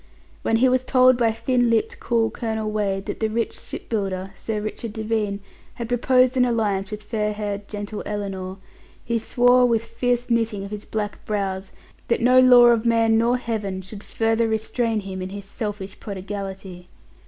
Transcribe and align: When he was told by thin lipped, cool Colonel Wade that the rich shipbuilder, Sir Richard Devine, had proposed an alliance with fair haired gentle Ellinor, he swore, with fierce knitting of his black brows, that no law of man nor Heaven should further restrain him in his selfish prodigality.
When 0.41 0.55
he 0.57 0.67
was 0.67 0.83
told 0.83 1.15
by 1.15 1.31
thin 1.31 1.69
lipped, 1.69 1.99
cool 1.99 2.31
Colonel 2.31 2.71
Wade 2.71 3.05
that 3.05 3.19
the 3.19 3.27
rich 3.27 3.53
shipbuilder, 3.59 4.31
Sir 4.33 4.59
Richard 4.59 4.93
Devine, 4.93 5.41
had 5.75 5.87
proposed 5.89 6.35
an 6.35 6.43
alliance 6.43 6.89
with 6.89 7.03
fair 7.03 7.33
haired 7.33 7.67
gentle 7.67 8.01
Ellinor, 8.03 8.57
he 9.05 9.19
swore, 9.19 9.67
with 9.67 9.85
fierce 9.85 10.31
knitting 10.31 10.63
of 10.65 10.71
his 10.71 10.85
black 10.85 11.23
brows, 11.23 11.71
that 12.07 12.19
no 12.19 12.39
law 12.39 12.69
of 12.69 12.83
man 12.83 13.19
nor 13.19 13.37
Heaven 13.37 13.83
should 13.83 14.03
further 14.03 14.47
restrain 14.47 15.01
him 15.01 15.21
in 15.21 15.29
his 15.29 15.45
selfish 15.45 15.99
prodigality. 15.99 16.87